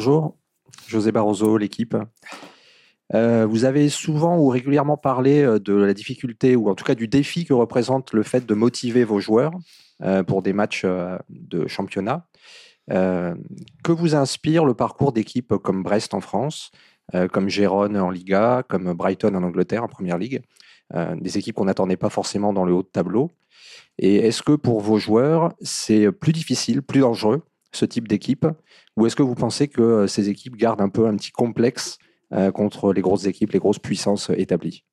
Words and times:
Bonjour, 0.00 0.38
José 0.86 1.12
Barroso, 1.12 1.58
l'équipe. 1.58 1.94
Euh, 3.12 3.44
vous 3.44 3.66
avez 3.66 3.90
souvent 3.90 4.38
ou 4.38 4.48
régulièrement 4.48 4.96
parlé 4.96 5.42
euh, 5.42 5.58
de 5.58 5.74
la 5.74 5.92
difficulté 5.92 6.56
ou 6.56 6.70
en 6.70 6.74
tout 6.74 6.84
cas 6.84 6.94
du 6.94 7.06
défi 7.06 7.44
que 7.44 7.52
représente 7.52 8.14
le 8.14 8.22
fait 8.22 8.46
de 8.46 8.54
motiver 8.54 9.04
vos 9.04 9.20
joueurs 9.20 9.52
euh, 10.02 10.22
pour 10.22 10.40
des 10.40 10.54
matchs 10.54 10.86
de 11.28 11.66
championnat. 11.66 12.26
que 12.88 13.92
vous 13.92 14.14
inspire 14.14 14.64
le 14.64 14.72
parcours 14.72 15.12
d'équipes 15.12 15.56
comme 15.58 15.82
Brest 15.82 16.14
en 16.14 16.22
France, 16.22 16.70
comme 17.30 17.50
Gérone 17.50 17.98
en 17.98 18.08
Liga, 18.08 18.62
comme 18.66 18.94
Brighton 18.94 19.34
en 19.34 19.42
Angleterre 19.42 19.84
en 19.84 19.88
Première 19.88 20.16
Ligue, 20.16 20.40
des 20.94 21.36
équipes 21.36 21.56
qu'on 21.56 21.66
n'attendait 21.66 21.98
pas 21.98 22.08
forcément 22.08 22.54
dans 22.54 22.64
le 22.64 22.72
haut 22.72 22.82
de 22.82 22.88
tableau? 22.88 23.30
Et 23.98 24.16
est-ce 24.26 24.42
que 24.42 24.52
pour 24.52 24.80
vos 24.80 24.96
joueurs, 24.96 25.52
c'est 25.60 26.10
plus 26.10 26.32
difficile, 26.32 26.80
plus 26.80 27.00
dangereux 27.00 27.42
ce 27.72 27.84
type 27.84 28.08
d'équipe 28.08 28.46
Ou 28.96 29.06
est-ce 29.06 29.16
que 29.16 29.22
vous 29.22 29.34
pensez 29.34 29.68
que 29.68 30.06
ces 30.06 30.28
équipes 30.28 30.56
gardent 30.56 30.80
un 30.80 30.88
peu 30.88 31.06
un 31.06 31.16
petit 31.16 31.32
complexe 31.32 31.98
euh, 32.32 32.50
contre 32.52 32.92
les 32.92 33.00
grosses 33.00 33.26
équipes, 33.26 33.52
les 33.52 33.58
grosses 33.58 33.78
puissances 33.78 34.30
établies? 34.36 34.84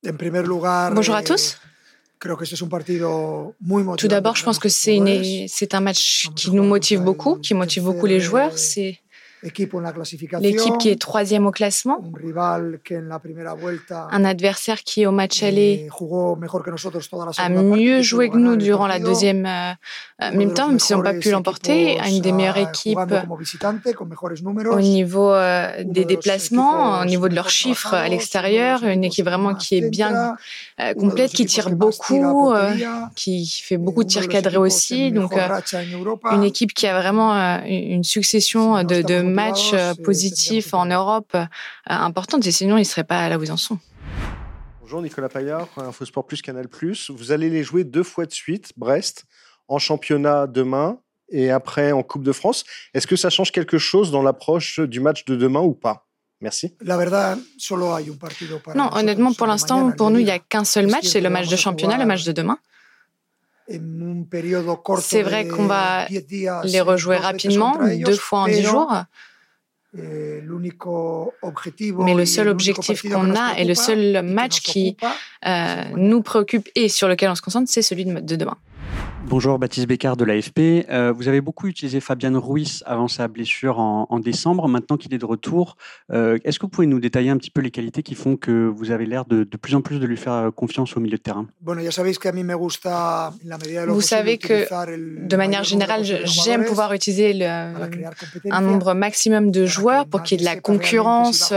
Bonjour 0.94 1.14
à 1.14 1.22
tous. 1.22 1.58
Tout 3.96 4.08
d'abord, 4.08 4.34
je 4.34 4.44
pense 4.44 4.58
que 4.58 4.68
c'est 4.68 5.74
un 5.74 5.80
match 5.80 6.28
qui 6.34 6.50
nous 6.50 6.64
motive 6.64 7.00
beaucoup, 7.02 7.36
qui 7.36 7.54
motive 7.54 7.84
beaucoup 7.84 8.06
les 8.06 8.18
joueurs. 8.18 8.58
C'est 8.58 8.98
L'équipe 9.42 10.78
qui 10.78 10.88
est 10.88 11.00
troisième 11.00 11.46
au 11.46 11.52
classement, 11.52 12.02
un 14.10 14.24
adversaire 14.24 14.82
qui 14.82 15.06
au 15.06 15.12
match 15.12 15.42
aller 15.42 15.88
a 17.36 17.48
mieux 17.48 18.02
joué 18.02 18.30
que 18.30 18.36
nous 18.36 18.56
durant 18.56 18.86
la 18.86 18.98
deuxième 18.98 19.46
euh, 19.46 19.72
euh, 20.22 20.32
mi-temps, 20.32 20.68
même 20.68 20.78
s'ils 20.78 20.96
n'ont 20.96 21.02
pas 21.02 21.14
pu 21.14 21.30
l'emporter, 21.30 22.00
a 22.00 22.08
une 22.08 22.20
des 22.20 22.32
meilleures 22.32 22.56
équipes 22.56 22.98
au 24.70 24.80
niveau 24.80 25.32
euh, 25.32 25.84
des 25.84 26.04
déplacements, 26.04 27.00
au 27.00 27.04
niveau 27.04 27.28
de 27.28 27.34
leurs 27.34 27.50
chiffres 27.50 27.94
à 27.94 28.08
l'extérieur, 28.08 28.82
une 28.82 29.04
équipe 29.04 29.24
vraiment 29.24 29.54
qui 29.54 29.76
est 29.76 29.88
bien 29.88 30.36
complète, 30.98 31.30
qui 31.30 31.46
tire 31.46 31.70
beaucoup, 31.70 32.52
qui 33.14 33.46
fait 33.46 33.76
beaucoup 33.76 34.02
de 34.02 34.08
tirs 34.08 34.28
cadrés 34.28 34.56
aussi, 34.56 35.12
donc 35.12 35.32
une 36.32 36.44
équipe 36.44 36.74
qui 36.74 36.86
a 36.86 37.00
vraiment 37.00 37.62
une 37.64 38.04
succession 38.04 38.82
de, 38.82 39.02
de 39.02 39.27
matchs 39.28 39.72
euh, 39.74 39.94
positifs 39.94 40.74
en 40.74 40.86
Europe 40.86 41.32
euh, 41.34 41.46
importants, 41.86 42.40
et 42.40 42.50
sinon 42.50 42.76
ils 42.76 42.80
ne 42.80 42.84
seraient 42.84 43.04
pas 43.04 43.28
là 43.28 43.38
où 43.38 43.42
ils 43.42 43.52
en 43.52 43.56
sont. 43.56 43.78
Bonjour 44.80 45.02
Nicolas 45.02 45.28
Paillard, 45.28 45.68
Infosport 45.76 46.26
Plus 46.26 46.40
Canal 46.40 46.68
Plus. 46.68 47.10
Vous 47.10 47.30
allez 47.30 47.50
les 47.50 47.62
jouer 47.62 47.84
deux 47.84 48.02
fois 48.02 48.24
de 48.24 48.32
suite, 48.32 48.72
Brest, 48.76 49.24
en 49.68 49.78
championnat 49.78 50.46
demain 50.46 50.98
et 51.30 51.50
après 51.50 51.92
en 51.92 52.02
Coupe 52.02 52.22
de 52.22 52.32
France. 52.32 52.64
Est-ce 52.94 53.06
que 53.06 53.16
ça 53.16 53.28
change 53.28 53.52
quelque 53.52 53.78
chose 53.78 54.10
dans 54.10 54.22
l'approche 54.22 54.80
du 54.80 55.00
match 55.00 55.24
de 55.26 55.36
demain 55.36 55.60
ou 55.60 55.74
pas? 55.74 56.06
Merci. 56.40 56.76
Non, 58.74 58.90
honnêtement, 58.92 59.32
pour 59.32 59.46
l'instant, 59.46 59.90
pour 59.90 60.10
nous, 60.10 60.20
il 60.20 60.24
n'y 60.24 60.30
a 60.30 60.38
qu'un 60.38 60.64
seul 60.64 60.86
match, 60.86 61.06
c'est 61.06 61.20
le 61.20 61.30
match 61.30 61.48
de 61.48 61.56
championnat, 61.56 61.98
le 61.98 62.06
match 62.06 62.24
de 62.24 62.32
demain. 62.32 62.58
C'est 65.00 65.22
vrai 65.22 65.46
qu'on 65.46 65.66
va 65.66 66.06
les 66.64 66.80
rejouer 66.80 67.16
rapidement, 67.16 67.78
deux 68.04 68.16
fois 68.16 68.40
en 68.40 68.46
dix 68.46 68.62
jours. 68.62 68.92
Eh, 69.96 70.42
Mais 72.04 72.14
le 72.14 72.26
seul 72.26 72.48
objectif 72.48 73.02
qu'on 73.02 73.34
a 73.34 73.58
et 73.58 73.64
le 73.64 73.74
seul 73.74 74.22
match 74.22 74.60
qui 74.60 74.96
euh, 75.46 75.84
nous 75.96 76.22
préoccupe 76.22 76.68
et 76.74 76.88
sur 76.88 77.08
lequel 77.08 77.30
on 77.30 77.34
se 77.34 77.42
concentre, 77.42 77.70
c'est 77.70 77.82
celui 77.82 78.04
de 78.04 78.36
demain. 78.36 78.58
Bonjour, 79.30 79.58
Baptiste 79.58 79.86
Bécard 79.86 80.16
de 80.16 80.24
l'AFP. 80.24 80.86
Euh, 80.88 81.12
vous 81.14 81.28
avez 81.28 81.42
beaucoup 81.42 81.66
utilisé 81.66 82.00
Fabian 82.00 82.40
Ruiz 82.40 82.82
avant 82.86 83.08
sa 83.08 83.28
blessure 83.28 83.78
en, 83.78 84.06
décembre. 84.20 84.68
Maintenant 84.68 84.96
qu'il 84.96 85.12
est 85.12 85.18
de 85.18 85.26
retour, 85.26 85.76
euh, 86.10 86.38
est-ce 86.44 86.58
que 86.58 86.64
vous 86.64 86.70
pouvez 86.70 86.86
nous 86.86 86.98
détailler 86.98 87.28
un 87.28 87.36
petit 87.36 87.50
peu 87.50 87.60
les 87.60 87.70
qualités 87.70 88.02
qui 88.02 88.14
font 88.14 88.38
que 88.38 88.72
vous 88.74 88.90
avez 88.90 89.04
l'air 89.04 89.26
de, 89.26 89.44
de 89.44 89.56
plus 89.58 89.74
en 89.74 89.82
plus 89.82 90.00
de 90.00 90.06
lui 90.06 90.16
faire 90.16 90.32
euh, 90.32 90.50
confiance 90.50 90.96
au 90.96 91.00
milieu 91.00 91.18
de 91.18 91.22
terrain? 91.22 91.46
Vous 91.62 91.90
savez 94.00 94.38
que, 94.38 95.26
de 95.26 95.36
manière 95.36 95.62
générale, 95.62 96.04
j'aime 96.24 96.64
pouvoir 96.64 96.94
utiliser 96.94 97.34
le, 97.34 97.44
un 98.50 98.60
nombre 98.62 98.94
maximum 98.94 99.50
de 99.50 99.66
joueurs 99.66 100.06
pour 100.06 100.22
qu'il 100.22 100.40
y 100.40 100.40
ait 100.40 100.48
de 100.48 100.54
la 100.54 100.58
concurrence 100.58 101.52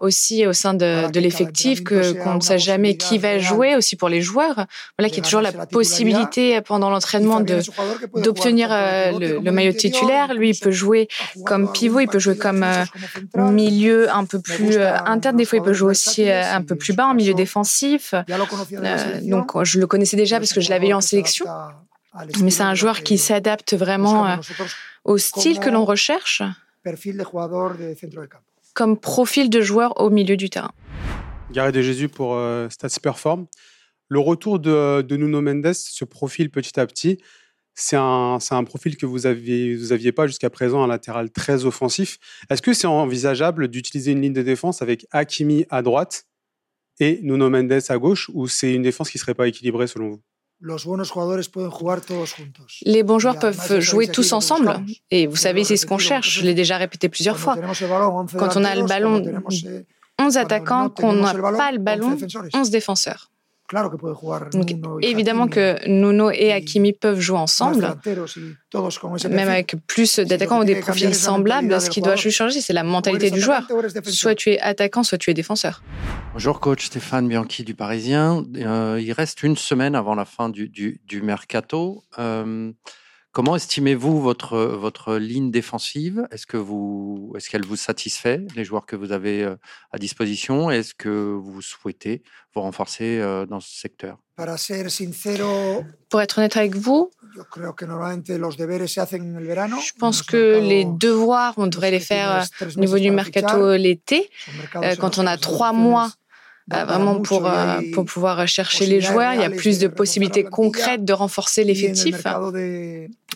aussi 0.00 0.46
au 0.46 0.52
sein 0.52 0.72
de, 0.72 1.10
de 1.10 1.18
l'effectif, 1.18 1.82
qu'on 1.82 2.36
ne 2.36 2.40
sait 2.40 2.60
jamais 2.60 2.96
qui 2.96 3.18
va 3.18 3.38
jouer, 3.38 3.74
aussi 3.74 3.96
pour 3.96 4.08
les 4.08 4.20
joueurs. 4.20 4.66
Voilà, 4.96 5.08
qu'il 5.08 5.16
y 5.16 5.18
ait 5.18 5.22
toujours 5.22 5.42
la 5.42 5.66
possibilité 5.66 6.60
pendant 6.60 6.90
l'entraînement 6.90 7.07
d'obtenir 8.14 8.68
euh, 8.70 9.40
le, 9.40 9.50
maillot 9.50 9.72
titulaire. 9.72 10.34
Lui, 10.34 10.50
il 10.50 10.58
peut 10.58 10.70
jouer 10.70 11.08
comme 11.44 11.70
pivot, 11.72 12.00
il 12.00 12.08
peut 12.08 12.18
jouer 12.18 12.36
comme 12.36 12.62
euh, 12.62 13.50
milieu 13.50 14.10
un 14.10 14.24
peu 14.24 14.40
plus 14.40 14.76
euh, 14.76 14.96
interne. 15.04 15.36
Des 15.36 15.44
fois, 15.44 15.58
il 15.58 15.64
peut 15.64 15.72
jouer 15.72 15.90
aussi 15.90 16.30
un 16.30 16.62
peu 16.62 16.76
plus 16.76 16.94
bas 16.94 17.06
en 17.06 17.14
milieu 17.14 17.34
défensif. 17.34 18.14
donc, 19.22 19.62
je 19.64 19.78
le 19.78 19.86
connaissais 19.86 20.16
déjà 20.16 20.38
parce 20.38 20.52
que 20.52 20.60
je 20.60 20.70
l'avais 20.70 20.88
eu 20.88 20.94
en 20.94 21.00
sélection. 21.00 21.46
Mais 22.40 22.50
c'est 22.50 22.62
un 22.62 22.74
joueur 22.74 23.02
qui 23.02 23.18
s'adapte 23.18 23.74
vraiment 23.74 24.38
au 25.04 25.18
style 25.18 25.58
que 25.60 25.70
l'on 25.70 25.84
recherche 25.84 26.42
comme 28.74 28.96
profil 28.96 29.50
de 29.50 29.60
joueur 29.60 30.00
au 30.00 30.08
milieu 30.08 30.36
du 30.36 30.50
terrain. 30.50 30.70
Garé 31.50 31.72
de 31.72 31.82
Jésus 31.82 32.08
pour 32.08 32.38
Stats 32.70 33.00
Perform. 33.02 33.46
Le 34.08 34.20
retour 34.20 34.58
de, 34.58 35.04
Nuno 35.16 35.40
Mendes 35.40 35.74
se 35.74 36.04
profile 36.04 36.50
petit 36.50 36.78
à 36.80 36.86
petit. 36.86 37.18
C'est 37.74 37.96
un, 37.96 38.38
un, 38.50 38.64
profil 38.64 38.96
que 38.96 39.06
vous 39.06 39.20
n'aviez 39.20 39.76
vous 39.76 39.92
aviez 39.92 40.10
pas 40.10 40.26
jusqu'à 40.26 40.50
présent, 40.50 40.82
un 40.82 40.88
latéral 40.88 41.30
très 41.30 41.64
offensif. 41.64 42.18
Est-ce 42.50 42.62
que 42.62 42.72
c'est 42.72 42.88
envisageable 42.88 43.68
d'utiliser 43.68 44.12
une 44.12 44.22
ligne 44.22 44.32
de 44.32 44.42
défense 44.42 44.82
avec 44.82 45.06
Hakimi 45.12 45.64
à 45.70 45.82
droite 45.82 46.26
et 46.98 47.20
Nuno 47.22 47.50
Mendes 47.50 47.80
à 47.88 47.98
gauche, 47.98 48.30
ou 48.34 48.48
c'est 48.48 48.74
une 48.74 48.82
défense 48.82 49.10
qui 49.10 49.18
ne 49.18 49.20
serait 49.20 49.34
pas 49.34 49.46
équilibrée 49.46 49.86
selon 49.86 50.08
vous? 50.08 50.20
Les 52.84 53.04
bons 53.04 53.20
joueurs 53.20 53.38
peuvent 53.38 53.80
jouer 53.80 54.08
tous 54.08 54.32
ensemble. 54.32 54.80
Et 55.12 55.28
vous 55.28 55.36
savez, 55.36 55.62
c'est 55.62 55.76
ce 55.76 55.86
qu'on 55.86 55.98
cherche. 55.98 56.40
Je 56.40 56.44
l'ai 56.44 56.54
déjà 56.54 56.78
répété 56.78 57.08
plusieurs 57.08 57.38
fois. 57.38 57.56
Quand 57.56 58.56
on 58.56 58.64
a 58.64 58.74
le 58.74 58.84
ballon, 58.84 59.22
11 60.18 60.36
attaquants, 60.36 60.90
qu'on 60.90 61.12
n'a 61.12 61.32
pas 61.34 61.70
le 61.70 61.78
ballon, 61.78 62.16
11 62.52 62.70
défenseurs. 62.70 63.30
Donc, 64.52 64.74
évidemment 65.02 65.46
que 65.46 65.86
Nuno 65.88 66.30
et 66.30 66.52
Hakimi 66.52 66.92
peuvent 66.94 67.20
jouer 67.20 67.38
ensemble, 67.38 67.96
même 69.30 69.48
avec 69.48 69.76
plus 69.86 70.18
d'attaquants 70.20 70.60
ou 70.60 70.64
des 70.64 70.76
profils 70.76 71.14
semblables. 71.14 71.80
Ce 71.80 71.90
qui 71.90 72.00
doit 72.00 72.16
changer, 72.16 72.60
c'est 72.60 72.72
la 72.72 72.84
mentalité 72.84 73.30
du 73.30 73.40
joueur. 73.40 73.68
Soit 74.04 74.34
tu 74.34 74.50
es 74.50 74.60
attaquant, 74.60 75.02
soit 75.02 75.18
tu 75.18 75.30
es 75.30 75.34
défenseur. 75.34 75.82
Bonjour 76.32 76.60
coach 76.60 76.86
Stéphane 76.86 77.28
Bianchi 77.28 77.64
du 77.64 77.74
Parisien. 77.74 78.44
Euh, 78.56 79.00
il 79.02 79.12
reste 79.12 79.42
une 79.42 79.56
semaine 79.56 79.94
avant 79.94 80.14
la 80.14 80.24
fin 80.24 80.48
du, 80.48 80.68
du, 80.68 81.22
mercato. 81.22 82.04
Euh, 82.18 82.70
Comment 83.38 83.54
estimez-vous 83.54 84.20
votre, 84.20 84.58
votre 84.58 85.14
ligne 85.14 85.52
défensive? 85.52 86.26
Est-ce 86.32 86.44
que 86.44 86.56
vous, 86.56 87.32
est-ce 87.36 87.48
qu'elle 87.48 87.64
vous 87.64 87.76
satisfait, 87.76 88.44
les 88.56 88.64
joueurs 88.64 88.84
que 88.84 88.96
vous 88.96 89.12
avez 89.12 89.44
euh, 89.44 89.54
à 89.92 89.98
disposition? 89.98 90.72
Est-ce 90.72 90.92
que 90.92 91.08
vous 91.08 91.62
souhaitez 91.62 92.24
vous 92.52 92.62
renforcer 92.62 93.20
euh, 93.20 93.46
dans 93.46 93.60
ce 93.60 93.70
secteur? 93.70 94.18
Pour 96.08 96.20
être 96.20 96.38
honnête 96.38 96.56
avec 96.56 96.74
vous, 96.74 97.12
je 99.80 99.92
pense 100.00 100.22
que 100.22 100.58
les 100.58 100.84
devoirs, 100.84 101.54
on 101.58 101.68
devrait 101.68 101.92
les 101.92 102.00
faire 102.00 102.44
euh, 102.60 102.66
au 102.74 102.80
niveau 102.80 102.98
du 102.98 103.12
mercato 103.12 103.76
l'été, 103.76 104.28
quand 104.98 105.18
on 105.18 105.28
a 105.28 105.36
trois 105.36 105.72
mois 105.72 106.10
vraiment 106.70 107.20
pour, 107.20 107.46
euh, 107.46 107.80
pour 107.92 108.04
pouvoir 108.04 108.46
chercher 108.46 108.86
les 108.86 109.00
joueurs. 109.00 109.34
Il 109.34 109.40
y 109.40 109.44
a 109.44 109.50
plus 109.50 109.78
de 109.78 109.88
possibilités 109.88 110.44
concrètes 110.44 111.04
de 111.04 111.12
renforcer 111.12 111.64
l'effectif. 111.64 112.26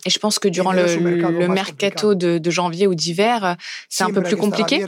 Et 0.04 0.10
je 0.10 0.18
pense 0.18 0.38
que 0.38 0.48
durant 0.48 0.72
le, 0.72 0.96
le 0.96 1.48
mercato 1.48 2.14
de, 2.14 2.38
de, 2.38 2.50
janvier 2.50 2.86
ou 2.86 2.94
d'hiver, 2.94 3.56
c'est 3.88 4.04
un 4.04 4.10
peu 4.10 4.22
plus 4.22 4.36
compliqué. 4.36 4.84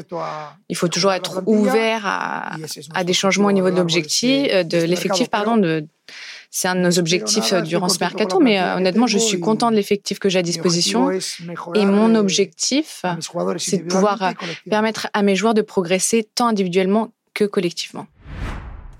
Il 0.69 0.77
faut 0.77 0.89
toujours 0.89 1.13
être 1.13 1.43
ouvert 1.47 2.03
à, 2.05 2.57
à 2.95 3.05
des 3.05 3.13
changements 3.13 3.49
au 3.49 3.53
niveau 3.53 3.71
de 3.71 3.77
l'objectif, 3.77 4.49
euh, 4.51 4.65
de 4.65 4.79
l'effectif, 4.79 5.29
pardon, 5.29 5.57
de, 5.57 5.87
c'est 6.51 6.69
un 6.69 6.75
de 6.75 6.81
nos 6.81 6.99
objectifs 6.99 7.53
euh, 7.53 7.61
durant 7.61 7.89
ce 7.89 7.99
mercato, 8.01 8.41
mais 8.41 8.61
honnêtement, 8.61 9.07
je 9.07 9.19
suis 9.19 9.39
content 9.39 9.71
de 9.71 9.77
l'effectif 9.77 10.19
que 10.19 10.29
j'ai 10.29 10.41
à 10.41 10.43
disposition. 10.43 11.11
Et 11.75 11.85
mon 11.85 12.15
objectif, 12.17 13.05
c'est 13.59 13.79
de 13.79 13.89
pouvoir 13.89 14.33
permettre 14.69 15.09
à 15.13 15.23
mes 15.23 15.37
joueurs 15.37 15.55
de 15.55 15.63
progresser 15.63 16.27
tant 16.35 16.49
individuellement 16.49 17.13
que 17.35 17.45
collectivement. 17.45 18.07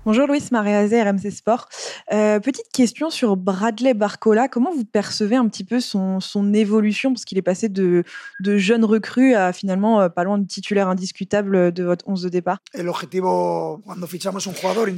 Bonjour 0.05 0.27
Louis 0.27 0.43
Maréazé, 0.51 1.01
RMC 1.01 1.31
Sport. 1.31 1.67
Euh, 2.13 2.39
petite 2.39 2.71
question 2.71 3.09
sur 3.09 3.37
Bradley 3.37 3.95
Barcola. 3.95 4.47
Comment 4.47 4.71
vous 4.71 4.85
percevez 4.85 5.35
un 5.35 5.47
petit 5.47 5.63
peu 5.63 5.79
son, 5.79 6.19
son 6.19 6.53
évolution? 6.53 7.11
Parce 7.11 7.25
qu'il 7.25 7.39
est 7.39 7.41
passé 7.41 7.69
de, 7.69 8.03
de 8.39 8.57
jeune 8.57 8.85
recrue 8.85 9.33
à 9.33 9.51
finalement 9.51 10.01
euh, 10.01 10.09
pas 10.09 10.23
loin 10.23 10.37
de 10.37 10.45
titulaire 10.45 10.89
indiscutable 10.89 11.71
de 11.71 11.83
votre 11.83 12.07
11 12.07 12.21
de 12.21 12.29
départ. 12.29 12.59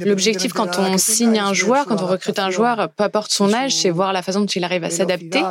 L'objectif 0.04 0.52
quand 0.52 0.78
on 0.78 0.98
signe 0.98 1.38
un 1.38 1.54
joueur, 1.54 1.86
quand 1.86 2.02
on 2.02 2.06
recrute 2.06 2.38
un 2.38 2.50
joueur, 2.50 2.90
peu 2.90 3.04
importe 3.04 3.32
son 3.32 3.54
âge, 3.54 3.74
c'est 3.76 3.88
voir 3.88 4.12
la 4.12 4.20
façon 4.20 4.40
dont 4.40 4.46
il 4.46 4.62
arrive 4.62 4.84
à 4.84 4.90
s'adapter, 4.90 5.42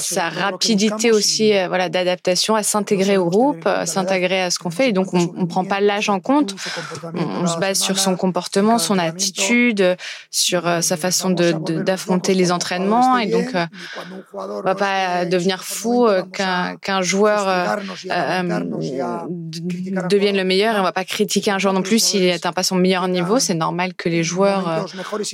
sa 0.00 0.28
rapidité 0.28 1.10
aussi 1.10 1.56
euh, 1.56 1.68
voilà, 1.68 1.88
d'adaptation, 1.88 2.54
à 2.54 2.62
s'intégrer 2.62 3.16
au 3.16 3.30
groupe, 3.30 3.66
à 3.66 3.86
s'intégrer 3.86 4.42
à 4.42 4.50
ce 4.50 4.58
qu'on 4.58 4.68
fait. 4.70 4.90
Et 4.90 4.92
donc 4.92 5.14
on 5.14 5.20
ne 5.20 5.46
prend 5.46 5.64
pas 5.64 5.80
l'âge 5.80 6.10
en 6.10 6.20
compte, 6.20 6.54
on 7.14 7.46
se 7.46 7.56
base 7.58 7.78
sur 7.78 7.98
son 7.98 8.14
comportement 8.14 8.57
son 8.78 8.98
attitude, 8.98 9.96
sur 10.30 10.66
euh, 10.66 10.80
sa 10.80 10.96
façon 10.96 11.30
d'affronter 11.30 12.34
les 12.34 12.52
entraînements. 12.52 13.18
Et 13.18 13.26
donc, 13.26 13.54
euh, 13.54 13.66
on 14.34 14.62
va 14.62 14.74
pas 14.74 15.24
devenir 15.24 15.64
fou 15.64 16.06
euh, 16.06 16.22
qu'un 16.22 17.02
joueur 17.02 17.78
devienne 20.10 20.36
le 20.36 20.44
meilleur. 20.44 20.76
Et 20.76 20.80
on 20.80 20.82
va 20.82 20.92
pas 20.92 21.04
critiquer 21.04 21.50
un 21.50 21.58
joueur 21.58 21.74
non 21.74 21.82
plus 21.82 21.98
s'il 21.98 22.26
n'atteint 22.26 22.52
pas 22.52 22.62
son 22.62 22.76
meilleur 22.76 23.08
niveau. 23.08 23.38
C'est 23.38 23.54
normal 23.54 23.94
que 23.94 24.08
les 24.08 24.22
joueurs 24.22 24.86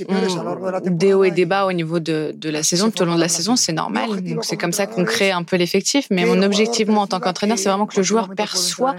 ont 0.07 0.81
des 0.85 1.13
hauts 1.13 1.23
et 1.23 1.31
des 1.31 1.45
bas 1.45 1.65
au 1.65 1.73
niveau 1.73 1.99
de, 1.99 2.33
de 2.35 2.49
la 2.49 2.63
saison, 2.63 2.91
tout 2.91 3.01
au 3.01 3.05
long 3.05 3.15
de 3.15 3.21
la 3.21 3.29
saison. 3.29 3.55
C'est 3.55 3.73
normal. 3.73 4.09
C'est 4.41 4.57
comme 4.57 4.73
ça 4.73 4.87
qu'on 4.87 5.05
crée 5.05 5.31
un 5.31 5.43
peu 5.43 5.55
l'effectif. 5.55 6.07
Mais 6.11 6.25
mon 6.25 6.41
objectif, 6.41 6.87
moi, 6.87 7.03
en 7.03 7.07
tant 7.07 7.19
qu'entraîneur, 7.19 7.57
c'est 7.57 7.69
vraiment 7.69 7.85
que 7.85 7.97
le 7.97 8.03
joueur 8.03 8.29
perçoit 8.35 8.95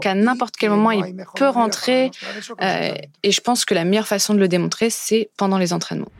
qu'à 0.00 0.14
n'importe 0.14 0.56
quel 0.56 0.70
moment, 0.70 0.90
il 0.90 1.16
peut 1.34 1.48
rentrer. 1.48 2.10
et 2.60 3.32
je 3.32 3.40
pense 3.40 3.55
que 3.64 3.74
la 3.74 3.84
meilleure 3.84 4.06
façon 4.08 4.34
de 4.34 4.38
le 4.38 4.48
démontrer, 4.48 4.90
c'est 4.90 5.30
pendant 5.36 5.58
les 5.58 5.72
entraînements. 5.72 6.10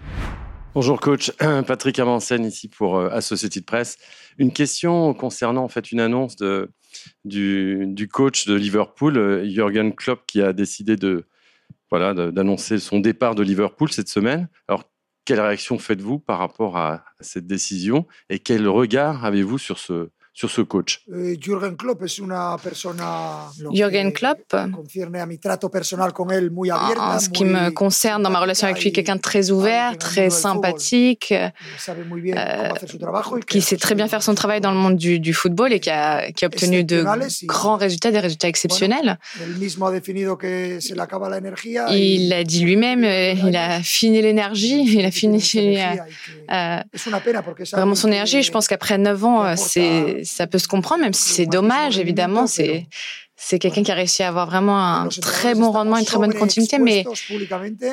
Bonjour 0.74 1.00
coach, 1.00 1.32
Patrick 1.66 1.98
Amansen 1.98 2.44
ici 2.44 2.68
pour 2.68 2.98
euh, 2.98 3.08
Associated 3.10 3.64
Press. 3.64 3.96
Une 4.38 4.52
question 4.52 5.14
concernant 5.14 5.64
en 5.64 5.68
fait 5.68 5.90
une 5.90 6.00
annonce 6.00 6.36
de, 6.36 6.70
du, 7.24 8.08
coach 8.12 8.46
de 8.46 8.54
Liverpool, 8.54 9.16
euh, 9.16 9.48
Jürgen 9.48 9.94
Klopp, 9.94 10.26
qui 10.26 10.42
a 10.42 10.52
décidé 10.52 10.96
de 10.96 11.24
voilà 11.90 12.12
d'annoncer 12.14 12.78
son 12.78 12.98
départ 12.98 13.34
de 13.34 13.42
Liverpool 13.42 13.90
cette 13.90 14.08
semaine. 14.08 14.48
Alors 14.68 14.84
quelle 15.24 15.40
réaction 15.40 15.78
faites-vous 15.78 16.18
par 16.18 16.38
rapport 16.38 16.76
à 16.76 17.04
cette 17.20 17.46
décision 17.46 18.06
et 18.28 18.38
quel 18.38 18.68
regard 18.68 19.24
avez-vous 19.24 19.58
sur 19.58 19.78
ce 19.78 20.10
sur 20.36 20.50
ce 20.50 20.60
coach 20.60 21.00
eh, 21.08 21.38
Jürgen 21.40 21.78
Klopp 21.78 22.02
Jürgen 23.72 24.12
Klopp, 24.12 24.54
en 24.54 24.84
ce 27.18 27.30
qui 27.30 27.46
me 27.46 27.70
concerne 27.70 28.22
dans 28.22 28.28
ma 28.28 28.40
relation 28.40 28.68
avec 28.68 28.82
lui, 28.82 28.92
quelqu'un 28.92 29.16
de 29.16 29.22
très 29.22 29.50
ouvert, 29.50 29.96
très 29.96 30.28
sympathique, 30.28 31.32
euh, 31.32 31.48
qui 33.46 33.62
sait 33.62 33.78
très 33.78 33.94
bien 33.94 34.08
faire 34.08 34.22
son 34.22 34.34
travail 34.34 34.60
dans 34.60 34.72
le 34.72 34.76
monde 34.76 34.96
du, 34.96 35.32
football 35.32 35.72
et 35.72 35.80
qui 35.80 35.88
a, 35.88 36.30
qui 36.32 36.44
a 36.44 36.48
obtenu 36.48 36.84
de 36.84 37.02
grands 37.44 37.76
résultats, 37.76 38.10
des 38.10 38.20
résultats 38.20 38.48
exceptionnels. 38.48 39.18
Il 41.90 42.28
l'a 42.28 42.44
dit 42.44 42.60
lui-même, 42.60 43.04
euh, 43.04 43.32
il 43.32 43.56
a 43.56 43.82
fini 43.82 44.20
l'énergie, 44.20 44.98
il 44.98 45.06
a 45.06 45.10
fini 45.10 45.42
euh, 46.50 46.76
vraiment 47.72 47.94
son 47.94 48.08
énergie. 48.08 48.42
Je 48.42 48.52
pense 48.52 48.68
qu'après 48.68 48.98
9 48.98 49.24
ans, 49.24 49.56
c'est 49.56 50.25
ça 50.26 50.46
peut 50.46 50.58
se 50.58 50.68
comprendre, 50.68 51.02
même 51.02 51.12
si 51.12 51.30
c'est 51.30 51.46
dommage, 51.46 51.98
évidemment. 51.98 52.46
C'est 52.46 52.86
c'est 53.38 53.58
quelqu'un 53.58 53.82
qui 53.82 53.92
a 53.92 53.94
réussi 53.94 54.22
à 54.22 54.28
avoir 54.28 54.46
vraiment 54.46 54.78
un 54.78 55.08
très 55.08 55.54
bon 55.54 55.70
rendement, 55.70 55.98
une 55.98 56.06
très 56.06 56.16
bonne 56.16 56.32
continuité, 56.32 56.78
mais 56.78 57.04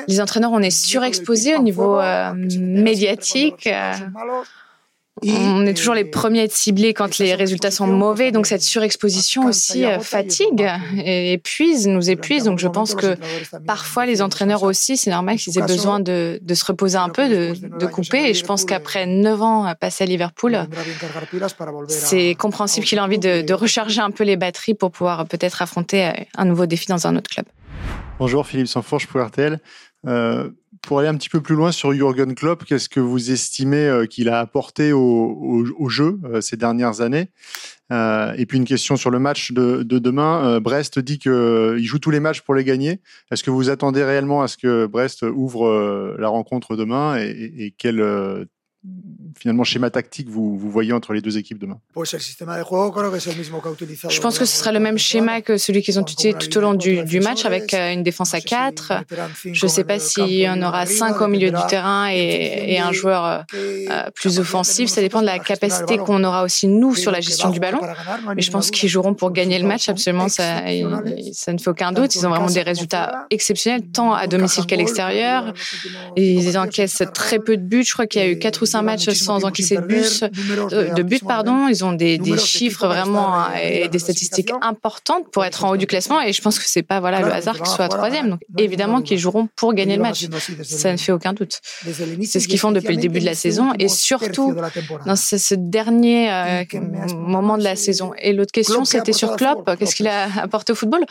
les 0.08 0.20
entraîneurs, 0.20 0.52
on 0.52 0.60
est 0.60 0.70
surexposés 0.70 1.54
au 1.54 1.62
niveau 1.62 2.00
euh, 2.00 2.32
médiatique. 2.58 3.66
Euh, 3.66 3.92
on 5.22 5.64
est 5.64 5.74
toujours 5.74 5.94
les 5.94 6.04
premiers 6.04 6.40
à 6.40 6.44
être 6.44 6.52
ciblés 6.52 6.92
quand 6.92 7.18
les 7.18 7.34
résultats 7.34 7.70
sont 7.70 7.86
mauvais, 7.86 8.32
donc 8.32 8.46
cette 8.46 8.62
surexposition 8.62 9.46
aussi 9.46 9.84
euh, 9.84 10.00
fatigue 10.00 10.68
et 10.96 11.34
épuise, 11.34 11.86
nous 11.86 12.10
épuise. 12.10 12.44
Donc 12.44 12.58
je 12.58 12.66
pense 12.66 12.94
que 12.94 13.16
parfois 13.66 14.06
les 14.06 14.22
entraîneurs 14.22 14.64
aussi, 14.64 14.96
c'est 14.96 15.10
normal 15.10 15.36
qu'ils 15.36 15.56
aient 15.58 15.62
besoin 15.66 16.00
de, 16.00 16.40
se 16.52 16.64
reposer 16.64 16.98
un 16.98 17.08
peu, 17.08 17.28
de, 17.28 17.86
couper. 17.86 18.30
Et 18.30 18.34
je 18.34 18.44
pense 18.44 18.64
qu'après 18.64 19.06
9 19.06 19.42
ans 19.42 19.74
passés 19.78 20.04
à 20.04 20.06
Liverpool, 20.06 20.58
c'est 21.88 22.34
compréhensible 22.34 22.86
qu'il 22.86 22.98
a 22.98 23.04
envie 23.04 23.18
de, 23.18 23.52
recharger 23.54 24.00
un 24.00 24.10
peu 24.10 24.24
les 24.24 24.36
batteries 24.36 24.74
pour 24.74 24.90
pouvoir 24.90 25.26
peut-être 25.26 25.62
affronter 25.62 26.06
euh, 26.06 26.10
un 26.36 26.44
nouveau 26.44 26.66
défi 26.66 26.86
dans 26.88 27.06
un 27.06 27.16
autre 27.16 27.30
club. 27.30 27.46
Bonjour 28.18 28.46
Philippe 28.46 28.66
Sanfourche 28.66 29.06
pour 29.06 29.24
RTL. 29.24 29.60
Euh, 30.06 30.50
pour 30.84 30.98
aller 30.98 31.08
un 31.08 31.16
petit 31.16 31.28
peu 31.28 31.40
plus 31.40 31.54
loin 31.54 31.72
sur 31.72 31.92
Jürgen 31.92 32.34
Klopp, 32.34 32.64
qu'est-ce 32.64 32.88
que 32.88 33.00
vous 33.00 33.30
estimez 33.30 33.86
euh, 33.86 34.06
qu'il 34.06 34.28
a 34.28 34.40
apporté 34.40 34.92
au, 34.92 35.88
jeu 35.88 36.20
euh, 36.24 36.40
ces 36.40 36.56
dernières 36.56 37.00
années? 37.00 37.30
Euh, 37.92 38.32
Et 38.36 38.46
puis 38.46 38.58
une 38.58 38.64
question 38.64 38.96
sur 38.96 39.10
le 39.10 39.18
match 39.18 39.52
de, 39.52 39.82
demain. 39.82 40.60
Brest 40.60 40.98
dit 40.98 41.18
qu'il 41.18 41.84
joue 41.84 41.98
tous 41.98 42.10
les 42.10 42.20
matchs 42.20 42.40
pour 42.40 42.54
les 42.54 42.64
gagner. 42.64 43.00
Est-ce 43.30 43.42
que 43.44 43.50
vous 43.50 43.70
attendez 43.70 44.02
réellement 44.02 44.42
à 44.42 44.48
ce 44.48 44.56
que 44.56 44.86
Brest 44.86 45.22
ouvre 45.22 46.16
la 46.18 46.28
rencontre 46.28 46.76
demain? 46.76 47.18
Et, 47.18 47.52
et 47.58 47.74
quel 47.76 48.00
finalement 49.38 49.64
schéma 49.64 49.90
tactique 49.90 50.28
vous, 50.28 50.56
vous 50.56 50.70
voyez 50.70 50.92
entre 50.92 51.12
les 51.12 51.20
deux 51.20 51.38
équipes 51.38 51.58
demain 51.58 51.78
Je 54.08 54.20
pense 54.20 54.38
que 54.38 54.44
ce 54.44 54.56
sera 54.56 54.72
le 54.72 54.80
même 54.80 54.98
schéma 54.98 55.40
que 55.40 55.56
celui 55.56 55.82
qu'ils 55.82 55.98
ont 55.98 56.02
utilisé 56.02 56.34
tout 56.34 56.56
au 56.58 56.60
long 56.60 56.74
du, 56.74 57.02
du 57.04 57.20
match 57.20 57.44
avec 57.44 57.74
euh, 57.74 57.92
une 57.92 58.02
défense 58.02 58.34
à 58.34 58.40
4. 58.40 59.04
Je 59.44 59.66
ne 59.66 59.70
sais 59.70 59.84
pas 59.84 59.98
si 59.98 60.46
on 60.48 60.62
aura 60.62 60.86
5 60.86 61.20
au 61.20 61.28
milieu 61.28 61.50
du 61.50 61.60
terrain 61.68 62.10
et, 62.10 62.74
et 62.74 62.78
un 62.78 62.92
joueur 62.92 63.24
euh, 63.24 63.40
euh, 63.54 64.10
plus 64.14 64.38
offensif. 64.38 64.88
Ça 64.88 65.00
dépend 65.00 65.20
de 65.20 65.26
la 65.26 65.38
capacité 65.38 65.98
qu'on 65.98 66.22
aura 66.24 66.44
aussi 66.44 66.66
nous 66.68 66.94
sur 66.94 67.10
la 67.10 67.20
gestion 67.20 67.50
du 67.50 67.60
ballon. 67.60 67.80
Mais 68.36 68.42
je 68.42 68.50
pense 68.50 68.70
qu'ils 68.70 68.88
joueront 68.88 69.14
pour 69.14 69.32
gagner 69.32 69.58
le 69.58 69.66
match 69.66 69.88
absolument. 69.88 70.28
Ça, 70.28 70.62
ça 71.32 71.52
ne 71.52 71.58
fait 71.58 71.70
aucun 71.70 71.92
doute. 71.92 72.14
Ils 72.14 72.26
ont 72.26 72.30
vraiment 72.30 72.46
des 72.46 72.62
résultats 72.62 73.26
exceptionnels 73.30 73.82
tant 73.92 74.12
à 74.12 74.26
domicile 74.26 74.66
qu'à 74.66 74.76
l'extérieur. 74.76 75.52
Ils 76.16 76.58
encaissent 76.58 77.02
très 77.12 77.38
peu 77.38 77.56
de 77.56 77.62
buts. 77.62 77.84
Je 77.84 77.92
crois 77.92 78.06
qu'il 78.06 78.20
y 78.20 78.24
a 78.24 78.28
eu 78.28 78.38
4 78.38 78.62
ou 78.62 78.66
5 78.66 78.73
matchs 78.82 79.10
sans 79.10 79.44
encaisser 79.44 79.76
de, 79.76 79.82
bus, 79.82 80.20
de 80.22 81.02
but. 81.02 81.24
Pardon. 81.24 81.68
Ils 81.68 81.84
ont 81.84 81.92
des, 81.92 82.18
des 82.18 82.38
chiffres 82.38 82.86
vraiment 82.86 83.34
hein, 83.34 83.52
et 83.62 83.88
des 83.88 83.98
statistiques 83.98 84.52
importantes 84.60 85.30
pour 85.30 85.44
être 85.44 85.64
en 85.64 85.70
haut 85.70 85.76
du 85.76 85.86
classement. 85.86 86.20
Et 86.20 86.32
je 86.32 86.42
pense 86.42 86.58
que 86.58 86.64
c'est 86.66 86.82
pas 86.82 87.00
voilà 87.00 87.20
le 87.20 87.32
hasard 87.32 87.56
qu'ils 87.56 87.66
soient 87.66 87.88
troisième. 87.88 88.30
Donc 88.30 88.40
évidemment 88.58 89.02
qu'ils 89.02 89.18
joueront 89.18 89.48
pour 89.56 89.74
gagner 89.74 89.96
le 89.96 90.02
match. 90.02 90.26
Ça 90.62 90.92
ne 90.92 90.96
fait 90.96 91.12
aucun 91.12 91.32
doute. 91.32 91.60
C'est 91.84 92.40
ce 92.40 92.48
qu'ils 92.48 92.58
font 92.58 92.72
depuis 92.72 92.94
le 92.94 93.00
début 93.00 93.20
de 93.20 93.26
la 93.26 93.34
saison 93.34 93.72
et 93.78 93.88
surtout 93.88 94.54
dans 95.06 95.16
ce, 95.16 95.54
dernier 95.54 96.32
euh, 96.32 96.64
moment 97.14 97.58
de 97.58 97.64
la 97.64 97.76
saison. 97.76 98.12
Et 98.18 98.32
l'autre 98.32 98.52
question, 98.52 98.84
c'était 98.84 99.12
sur 99.12 99.36
Klopp. 99.36 99.70
Qu'est-ce 99.78 99.94
qu'il 99.94 100.08
a 100.08 100.28
apporté 100.42 100.72
au 100.72 100.76
football? 100.76 101.04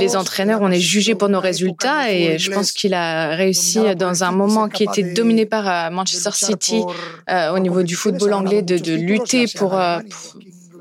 Les 0.00 0.16
entraîneurs, 0.16 0.60
on 0.62 0.70
est 0.70 0.78
jugés 0.78 1.16
pour 1.16 1.28
nos 1.28 1.40
résultats 1.40 2.12
et 2.12 2.38
je 2.38 2.52
pense 2.52 2.70
qu'il 2.70 2.94
a 2.94 3.34
réussi 3.34 3.80
dans 3.96 4.22
un 4.22 4.30
moment 4.30 4.68
qui 4.68 4.84
était 4.84 5.12
dominé 5.12 5.44
par 5.44 5.68
euh, 5.68 5.90
Manchester 5.90 6.30
City 6.32 6.82
euh, 7.28 7.50
au 7.50 7.58
niveau 7.58 7.82
du 7.82 7.96
football 7.96 8.32
anglais 8.34 8.62
de, 8.62 8.78
de 8.78 8.94
lutter 8.94 9.46
pour, 9.56 9.70
pour 9.70 9.78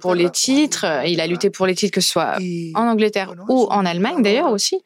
pour 0.01 0.15
les 0.15 0.29
titres. 0.29 0.85
Il 1.05 1.21
a 1.21 1.27
lutté 1.27 1.49
pour 1.49 1.65
les 1.65 1.75
titres, 1.75 1.93
que 1.93 2.01
ce 2.01 2.09
soit 2.09 2.37
en 2.75 2.87
Angleterre 2.87 3.33
ou 3.49 3.67
en 3.69 3.85
Allemagne 3.85 4.21
d'ailleurs 4.21 4.51
aussi. 4.51 4.79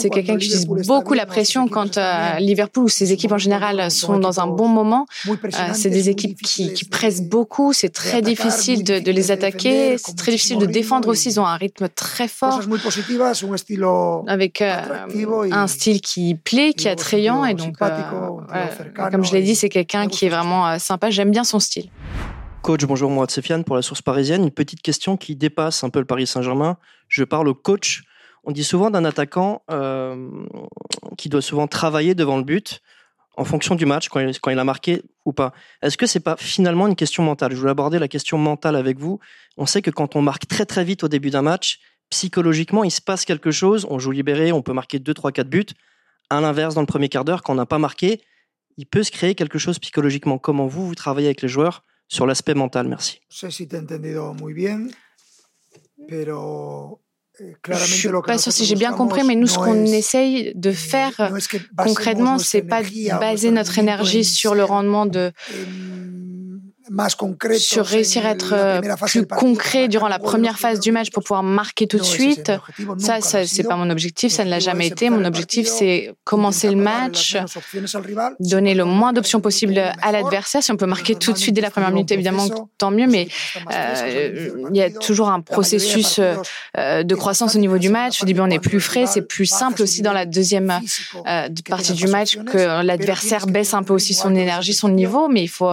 C'est 0.00 0.10
quelqu'un 0.10 0.36
qui 0.36 0.46
utilise 0.46 0.66
beaucoup 0.66 1.14
la 1.14 1.26
pression 1.26 1.68
quand 1.68 1.98
euh, 1.98 2.38
Liverpool 2.38 2.84
ou 2.84 2.88
ses 2.88 3.12
équipes 3.12 3.32
en 3.32 3.38
général 3.38 3.90
sont 3.90 4.18
dans 4.18 4.40
un 4.40 4.46
bon 4.46 4.68
moment. 4.68 5.06
Euh, 5.28 5.48
c'est 5.74 5.90
des 5.90 6.08
équipes 6.08 6.40
qui, 6.42 6.72
qui 6.72 6.84
pressent 6.84 7.22
beaucoup. 7.22 7.72
C'est 7.72 7.90
très 7.92 8.22
difficile 8.22 8.84
de, 8.84 8.98
de 8.98 9.10
les 9.10 9.30
attaquer. 9.30 9.98
C'est 9.98 10.16
très 10.16 10.32
difficile 10.32 10.58
de 10.58 10.66
défendre 10.66 11.08
aussi. 11.08 11.30
Ils 11.30 11.40
ont 11.40 11.46
un 11.46 11.56
rythme 11.56 11.88
très 11.88 12.28
fort. 12.28 12.60
Avec 14.26 14.62
euh, 14.62 14.80
un 15.52 15.66
style 15.66 16.00
qui 16.00 16.34
plaît, 16.34 16.72
qui 16.74 16.88
est 16.88 16.90
attrayant. 16.90 17.44
Et 17.44 17.54
donc, 17.54 17.76
comme 17.78 19.24
je 19.24 19.32
l'ai 19.32 19.42
dit, 19.42 19.54
c'est 19.54 19.68
quelqu'un 19.68 20.08
qui 20.08 20.26
est 20.26 20.30
vraiment 20.30 20.78
sympa. 20.78 21.10
J'aime 21.10 21.30
bien 21.30 21.44
son 21.44 21.60
style. 21.60 21.90
Coach, 22.66 22.84
bonjour, 22.84 23.12
moi, 23.12 23.28
Sofiane 23.28 23.62
pour 23.62 23.76
la 23.76 23.82
source 23.82 24.02
parisienne. 24.02 24.42
Une 24.42 24.50
petite 24.50 24.82
question 24.82 25.16
qui 25.16 25.36
dépasse 25.36 25.84
un 25.84 25.88
peu 25.88 26.00
le 26.00 26.04
Paris 26.04 26.26
Saint-Germain. 26.26 26.78
Je 27.06 27.22
parle 27.22 27.46
au 27.46 27.54
coach. 27.54 28.02
On 28.42 28.50
dit 28.50 28.64
souvent 28.64 28.90
d'un 28.90 29.04
attaquant 29.04 29.62
euh, 29.70 30.28
qui 31.16 31.28
doit 31.28 31.42
souvent 31.42 31.68
travailler 31.68 32.16
devant 32.16 32.36
le 32.36 32.42
but 32.42 32.82
en 33.36 33.44
fonction 33.44 33.76
du 33.76 33.86
match, 33.86 34.08
quand 34.08 34.18
il, 34.18 34.58
a 34.58 34.64
marqué 34.64 35.04
ou 35.24 35.32
pas. 35.32 35.52
Est-ce 35.80 35.96
que 35.96 36.06
c'est 36.06 36.18
pas 36.18 36.34
finalement 36.36 36.88
une 36.88 36.96
question 36.96 37.22
mentale? 37.22 37.52
Je 37.52 37.56
voulais 37.56 37.70
aborder 37.70 38.00
la 38.00 38.08
question 38.08 38.36
mentale 38.36 38.74
avec 38.74 38.98
vous. 38.98 39.20
On 39.56 39.66
sait 39.66 39.80
que 39.80 39.92
quand 39.92 40.16
on 40.16 40.20
marque 40.20 40.48
très 40.48 40.66
très 40.66 40.82
vite 40.82 41.04
au 41.04 41.08
début 41.08 41.30
d'un 41.30 41.42
match, 41.42 41.78
psychologiquement, 42.10 42.82
il 42.82 42.90
se 42.90 43.00
passe 43.00 43.24
quelque 43.24 43.52
chose. 43.52 43.86
On 43.90 44.00
joue 44.00 44.10
libéré, 44.10 44.50
on 44.50 44.62
peut 44.62 44.72
marquer 44.72 44.98
2, 44.98 45.14
3, 45.14 45.30
4 45.30 45.48
buts. 45.48 45.66
À 46.30 46.40
l'inverse, 46.40 46.74
dans 46.74 46.80
le 46.80 46.88
premier 46.88 47.08
quart 47.08 47.24
d'heure, 47.24 47.44
quand 47.44 47.52
on 47.52 47.56
n'a 47.56 47.64
pas 47.64 47.78
marqué, 47.78 48.22
il 48.76 48.86
peut 48.86 49.04
se 49.04 49.12
créer 49.12 49.36
quelque 49.36 49.56
chose 49.56 49.78
psychologiquement. 49.78 50.38
Comment 50.38 50.66
vous, 50.66 50.84
vous 50.84 50.96
travaillez 50.96 51.28
avec 51.28 51.42
les 51.42 51.48
joueurs 51.48 51.84
sur 52.08 52.26
l'aspect 52.26 52.54
mental. 52.54 52.88
Merci. 52.88 53.20
Je 53.28 53.38
sais 53.38 53.50
si 53.50 53.68
t'ai 53.68 53.78
entendido 53.78 54.34
muy 54.34 54.54
bien, 54.54 54.88
pero 56.08 57.00
je 57.38 57.74
suis 57.74 58.08
pas 58.24 58.38
sûre 58.38 58.52
si 58.52 58.64
j'ai 58.64 58.76
bien 58.76 58.92
compris, 58.92 59.22
mais 59.22 59.34
nous, 59.34 59.46
ce 59.46 59.58
qu'on 59.58 59.84
essaye 59.84 60.52
de 60.54 60.70
faire 60.72 61.32
concrètement, 61.76 62.38
c'est 62.38 62.62
pas 62.62 62.82
baser 63.20 63.50
notre 63.50 63.78
énergie 63.78 64.24
sur 64.24 64.54
le 64.54 64.64
rendement 64.64 65.06
de 65.06 65.32
sur 67.58 67.84
réussir 67.84 68.26
à 68.26 68.30
être 68.30 68.52
euh, 68.52 68.80
plus 69.06 69.26
concret 69.26 69.88
durant 69.88 70.08
la 70.08 70.18
première 70.18 70.58
phase 70.58 70.78
du 70.80 70.92
match 70.92 71.10
pour 71.10 71.22
pouvoir 71.22 71.42
marquer 71.42 71.86
tout 71.86 71.98
de 71.98 72.04
suite. 72.04 72.52
Ça, 72.98 73.20
ça 73.20 73.46
c'est 73.46 73.64
pas 73.64 73.76
mon 73.76 73.90
objectif, 73.90 74.32
ça 74.32 74.44
ne 74.44 74.50
l'a 74.50 74.60
jamais 74.60 74.86
été. 74.86 75.10
Mon 75.10 75.24
objectif, 75.24 75.66
c'est 75.66 76.14
commencer 76.24 76.70
le 76.70 76.76
match, 76.76 77.36
donner 78.40 78.74
le 78.74 78.84
moins 78.84 79.12
d'options 79.12 79.40
possible 79.40 79.78
à 79.78 80.12
l'adversaire. 80.12 80.62
Si 80.62 80.70
on 80.70 80.76
peut 80.76 80.86
marquer 80.86 81.16
tout 81.16 81.32
de 81.32 81.38
suite 81.38 81.54
dès 81.54 81.60
la 81.60 81.70
première 81.70 81.90
minute, 81.90 82.10
évidemment, 82.12 82.46
tant 82.78 82.90
mieux. 82.90 83.06
Mais 83.06 83.28
euh, 83.72 84.50
il 84.70 84.76
y 84.76 84.82
a 84.82 84.90
toujours 84.90 85.28
un 85.28 85.40
processus 85.40 86.20
euh, 86.76 87.02
de 87.02 87.14
croissance 87.14 87.56
au 87.56 87.58
niveau 87.58 87.78
du 87.78 87.88
match. 87.88 88.22
Au 88.22 88.26
début, 88.26 88.40
on 88.40 88.50
est 88.50 88.60
plus 88.60 88.80
frais. 88.80 89.06
C'est 89.06 89.22
plus 89.22 89.46
simple 89.46 89.82
aussi 89.82 90.02
dans 90.02 90.12
la 90.12 90.26
deuxième 90.26 90.72
partie 91.68 91.92
du 91.94 92.06
match 92.06 92.36
que 92.36 92.82
l'adversaire 92.82 93.46
baisse 93.46 93.74
un 93.74 93.82
peu 93.82 93.92
aussi 93.92 94.14
son 94.14 94.34
énergie, 94.34 94.72
son 94.72 94.88
niveau. 94.88 95.28
Mais 95.28 95.42
il 95.42 95.48
faut, 95.48 95.72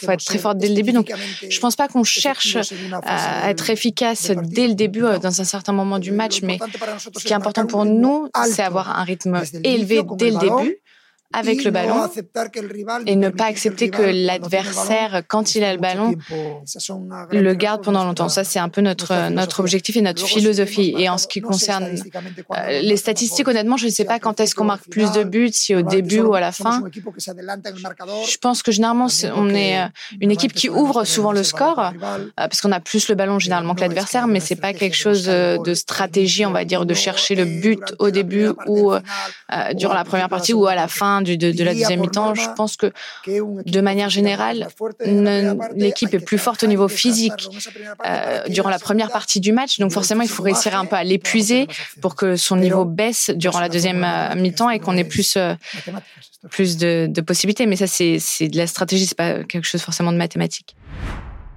faut 0.00 0.10
être 0.10 0.24
très 0.24 0.38
fort 0.38 0.47
dès 0.54 0.68
le 0.68 0.74
début. 0.74 0.92
Donc, 0.92 1.12
je 1.48 1.56
ne 1.56 1.60
pense 1.60 1.76
pas 1.76 1.88
qu'on 1.88 2.04
cherche 2.04 2.56
à 3.02 3.50
être 3.50 3.70
efficace 3.70 4.30
dès 4.44 4.68
le 4.68 4.74
début 4.74 5.04
euh, 5.04 5.18
dans 5.18 5.40
un 5.40 5.44
certain 5.44 5.72
moment 5.72 5.98
du 5.98 6.12
match, 6.12 6.42
mais 6.42 6.58
ce 7.16 7.24
qui 7.24 7.32
est 7.32 7.36
important 7.36 7.66
pour 7.66 7.84
nous, 7.84 8.28
c'est 8.44 8.62
avoir 8.62 8.98
un 8.98 9.04
rythme 9.04 9.40
élevé 9.64 10.02
dès 10.16 10.30
le 10.30 10.38
début 10.38 10.78
avec 11.32 11.62
le 11.64 11.70
ballon. 11.70 12.08
et 13.06 13.14
ne 13.14 13.28
pas 13.28 13.44
accepter 13.44 13.90
que 13.90 14.02
l'adversaire, 14.02 15.22
quand 15.28 15.54
il 15.54 15.62
a 15.62 15.74
le 15.74 15.78
ballon, 15.78 16.14
le 17.30 17.54
garde 17.54 17.84
pendant 17.84 18.04
longtemps. 18.04 18.30
Ça, 18.30 18.44
c'est 18.44 18.58
un 18.58 18.70
peu 18.70 18.80
notre, 18.80 19.28
notre 19.30 19.60
objectif 19.60 19.96
et 19.96 20.00
notre 20.00 20.24
philosophie. 20.24 20.94
Et 20.96 21.08
en 21.08 21.18
ce 21.18 21.26
qui 21.26 21.40
concerne 21.40 21.84
euh, 21.84 22.80
les 22.80 22.96
statistiques, 22.96 23.46
honnêtement, 23.46 23.76
je 23.76 23.86
ne 23.86 23.90
sais 23.90 24.06
pas 24.06 24.18
quand 24.18 24.40
est-ce 24.40 24.54
qu'on 24.54 24.64
marque 24.64 24.88
plus 24.88 25.12
de 25.12 25.22
buts, 25.22 25.50
si 25.52 25.74
au 25.74 25.82
début 25.82 26.20
ou 26.20 26.34
à 26.34 26.40
la 26.40 26.52
fin. 26.52 26.82
Je 26.94 28.36
pense 28.38 28.62
que 28.62 28.72
généralement, 28.72 29.08
on 29.36 29.50
est 29.50 29.80
euh, 29.80 29.86
une 30.20 30.30
équipe 30.30 30.54
qui 30.54 30.70
ouvre 30.70 31.04
souvent 31.04 31.32
le 31.32 31.42
score, 31.42 31.78
euh, 31.78 32.18
parce 32.36 32.62
qu'on 32.62 32.72
a 32.72 32.80
plus 32.80 33.08
le 33.08 33.14
ballon 33.14 33.38
généralement 33.38 33.74
que 33.74 33.80
l'adversaire, 33.80 34.28
mais 34.28 34.40
c'est 34.40 34.56
pas 34.56 34.72
quelque 34.72 34.96
chose 34.96 35.26
de 35.26 35.74
stratégie, 35.74 36.46
on 36.46 36.52
va 36.52 36.64
dire, 36.64 36.86
de 36.86 36.94
chercher 36.94 37.34
le 37.34 37.44
but 37.44 37.94
au 37.98 38.10
début 38.10 38.48
ou 38.66 38.92
durant 39.74 39.94
la 39.94 40.04
première 40.04 40.28
partie 40.28 40.54
ou 40.54 40.66
à 40.66 40.74
la 40.74 40.88
fin 40.88 41.17
de, 41.22 41.64
la 41.64 41.74
deuxième 41.74 42.00
mi-temps. 42.00 42.34
Je 42.34 42.48
pense 42.56 42.76
que 42.76 42.92
de 43.26 43.80
manière 43.80 44.10
générale, 44.10 44.68
l'équipe 45.74 46.12
est 46.14 46.20
plus 46.20 46.38
forte 46.38 46.62
au 46.64 46.66
niveau 46.66 46.88
physique 46.88 47.48
euh, 48.06 48.42
durant 48.48 48.70
la 48.70 48.78
première 48.78 49.10
partie 49.10 49.40
du 49.40 49.52
match. 49.52 49.78
Donc 49.78 49.92
forcément, 49.92 50.22
il 50.22 50.28
faut 50.28 50.42
réussir 50.42 50.76
un 50.78 50.84
peu 50.84 50.96
à 50.96 51.04
l'épuiser 51.04 51.66
pour 52.00 52.14
que 52.14 52.36
son 52.36 52.56
niveau 52.56 52.84
baisse 52.84 53.30
durant 53.34 53.60
la 53.60 53.68
deuxième 53.68 54.04
euh, 54.04 54.34
mi-temps 54.34 54.70
et 54.70 54.78
qu'on 54.78 54.96
ait 54.96 55.04
plus, 55.04 55.36
euh, 55.36 55.54
plus 56.50 56.76
de, 56.76 57.06
de 57.08 57.20
possibilités. 57.20 57.66
Mais 57.66 57.76
ça, 57.76 57.86
c'est 57.86 58.48
de 58.48 58.56
la 58.56 58.66
stratégie, 58.66 59.06
c'est 59.06 59.16
pas 59.16 59.44
quelque 59.44 59.64
chose 59.64 59.82
forcément 59.82 60.12
de 60.12 60.18
mathématique. 60.18 60.76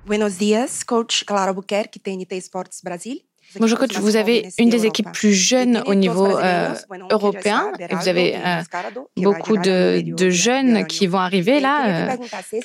Buenos 0.06 0.38
dias, 0.38 0.84
coach 0.86 1.24
Clara 1.26 1.54
Buquerque, 1.54 2.00
TNT 2.04 2.42
Sports 2.42 2.82
Brasil. 2.84 3.22
Bonjour 3.60 3.78
coach, 3.78 3.98
vous 3.98 4.16
avez 4.16 4.50
une 4.58 4.70
des 4.70 4.86
équipes 4.86 5.12
plus 5.12 5.34
jeunes 5.34 5.84
au 5.86 5.94
niveau 5.94 6.38
euh, 6.38 6.74
européen 7.10 7.72
et 7.80 7.94
vous 7.96 8.08
avez 8.08 8.36
euh, 8.36 8.62
beaucoup 9.18 9.58
de, 9.58 10.02
de, 10.02 10.30
jeunes 10.30 10.86
qui 10.86 11.08
vont 11.08 11.20
arriver 11.20 11.60
là. 11.60 12.16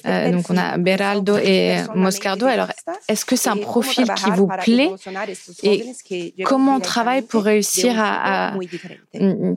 Euh, 0.06 0.30
donc 0.32 0.44
on 0.48 0.56
a 0.56 0.78
Beraldo 0.78 1.36
et 1.38 1.78
Moscardo. 1.94 2.46
Alors 2.46 2.68
est-ce 3.08 3.24
que 3.24 3.36
c'est 3.36 3.48
un 3.48 3.56
profil 3.56 4.06
qui 4.16 4.30
vous 4.30 4.48
plaît? 4.62 4.90
et 5.62 5.84
comment 6.44 6.76
on 6.76 6.80
travaille 6.80 7.22
pour 7.22 7.42
réussir 7.42 7.94
à, 7.98 8.54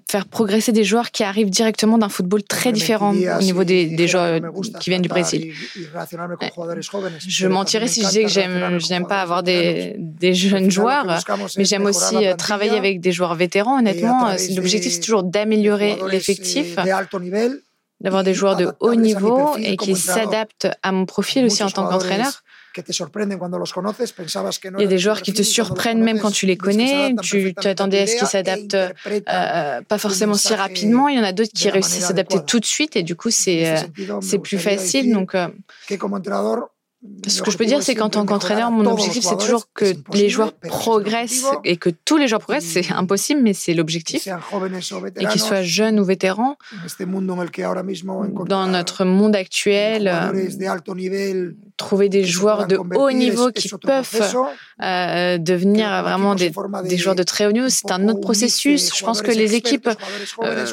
faire 0.08 0.26
progresser 0.28 0.72
des 0.72 0.84
joueurs 0.84 1.12
qui 1.12 1.24
arrivent 1.24 1.50
directement 1.50 1.98
d'un 1.98 2.10
football 2.10 2.44
très 2.44 2.72
différent 2.72 3.12
au 3.12 3.42
niveau 3.42 3.64
des, 3.64 3.86
des 3.86 4.08
joueurs 4.08 4.42
qui 4.80 4.90
viennent 4.90 5.02
du 5.02 5.10
Brésil. 5.10 5.54
Je 7.28 7.48
mentirais 7.48 7.88
si 7.88 8.02
je 8.02 8.08
disais 8.08 8.24
que 8.24 8.30
j'aime, 8.30 8.80
je 8.80 8.90
n'aime 8.90 9.06
pas 9.06 9.22
avoir 9.22 9.44
des, 9.44 9.96
des 9.98 10.34
jeunes 10.34 10.72
joueurs 10.72 11.19
mais 11.58 11.66
j'aime 11.66 11.86
aussi 11.86 12.28
euh, 12.28 12.36
travailler 12.36 12.78
avec 12.78 13.02
des 13.02 13.12
joueurs 13.12 13.36
vétérans. 13.36 13.80
Honnêtement, 13.80 14.30
euh, 14.30 14.38
l'objectif 14.56 14.94
c'est 14.94 15.00
toujours 15.00 15.24
d'améliorer 15.24 15.98
l'effectif, 16.10 16.76
d'avoir 18.02 18.24
des 18.24 18.34
joueurs 18.34 18.56
de 18.56 18.72
haut 18.80 18.96
niveau 18.96 19.56
et 19.58 19.78
qui 19.78 19.96
s'adaptent 19.96 20.68
à 20.84 20.92
mon 20.92 21.06
profil 21.06 21.46
aussi 21.46 21.64
en 21.64 21.70
tant 21.70 21.88
qu'entraîneur. 21.88 22.44
Il 22.78 24.80
y 24.80 24.84
a 24.84 24.88
des 24.88 25.00
joueurs 25.00 25.22
qui 25.22 25.34
te 25.34 25.42
surprennent 25.42 26.04
même 26.04 26.20
quand 26.20 26.32
tu 26.32 26.46
les 26.46 26.56
connais. 26.56 27.16
Tu 27.22 27.54
t'attendais 27.54 28.02
à 28.02 28.08
ce 28.08 28.16
qu'ils 28.16 28.28
s'adaptent 28.28 28.76
euh, 28.76 29.82
pas 29.82 29.98
forcément 29.98 30.36
si 30.36 30.54
rapidement. 30.54 31.08
Il 31.08 31.18
y 31.18 31.20
en 31.20 31.24
a 31.24 31.34
d'autres 31.34 31.52
qui 31.54 31.70
réussissent 31.70 32.04
à 32.04 32.08
s'adapter 32.08 32.40
tout 32.46 32.60
de 32.60 32.66
suite 32.66 32.96
et 32.96 33.04
du 33.04 33.16
coup, 33.16 33.32
c'est 33.32 33.76
c'est 34.22 34.40
plus 34.40 34.60
facile. 34.60 35.12
Donc, 35.12 35.36
ce 37.28 37.42
que 37.42 37.50
je 37.50 37.58
peux 37.58 37.66
dire, 37.66 37.82
c'est 37.82 37.96
qu'en 37.96 38.10
tant 38.10 38.26
qu'entraîneur, 38.26 38.72
mon 38.72 38.86
objectif, 38.86 39.24
c'est 39.24 39.38
toujours 39.38 39.72
que 39.74 39.94
les 40.14 40.28
joueurs 40.28 40.52
progressent 40.54 41.46
et 41.64 41.78
que 41.78 41.90
tous 41.90 42.18
les 42.18 42.28
joueurs 42.28 42.42
progressent. 42.42 42.66
C'est 42.66 42.92
impossible, 42.92 43.42
mais 43.42 43.54
c'est 43.54 43.74
l'objectif. 43.74 44.28
Et 45.18 45.26
qu'ils 45.28 45.42
soient 45.42 45.62
jeunes 45.62 46.00
ou 46.00 46.04
vétérans, 46.04 46.58
dans 48.48 48.68
notre 48.68 49.06
monde 49.06 49.36
actuel, 49.36 50.12
trouver 51.78 52.10
des 52.10 52.26
joueurs 52.26 52.68
de 52.68 52.78
haut 52.78 53.12
niveau 53.12 53.52
qui 53.52 53.70
peuvent 53.70 54.36
euh, 54.82 55.38
devenir 55.38 56.04
vraiment 56.04 56.36
des, 56.36 56.52
des, 56.84 56.98
joueurs 56.98 57.16
de 57.16 57.24
très 57.24 57.46
haut 57.46 57.52
niveau, 57.52 57.70
c'est 57.70 57.92
un 57.92 58.10
autre 58.10 58.20
processus. 58.20 58.96
Je 58.96 59.06
pense 59.06 59.22
que 59.22 59.32
les 59.32 59.56
équipes 59.56 59.90
euh, 60.44 60.66